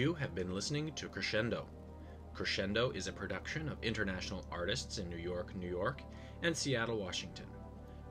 [0.00, 1.66] You have been listening to Crescendo.
[2.32, 6.00] Crescendo is a production of international artists in New York, New York,
[6.42, 7.44] and Seattle, Washington.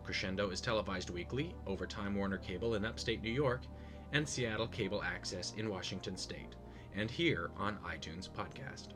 [0.03, 3.63] Crescendo is televised weekly over Time Warner Cable in upstate New York
[4.13, 6.53] and Seattle Cable Access in Washington State,
[6.93, 8.89] and here on iTunes Podcast.